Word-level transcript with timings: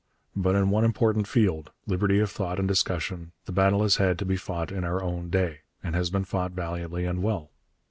But 0.35 0.55
in 0.55 0.71
one 0.71 0.83
important 0.83 1.27
field, 1.27 1.69
liberty 1.85 2.17
of 2.21 2.31
thought 2.31 2.57
and 2.57 2.67
discussion, 2.67 3.33
the 3.45 3.51
battle 3.51 3.83
has 3.83 3.97
had 3.97 4.17
to 4.17 4.25
be 4.25 4.35
fought 4.35 4.71
in 4.71 4.83
our 4.83 5.03
own 5.03 5.29
day, 5.29 5.59
and 5.83 5.93
has 5.93 6.09
been 6.09 6.25
fought 6.25 6.53
valiantly 6.53 7.05
and 7.05 7.21
well. 7.21 7.51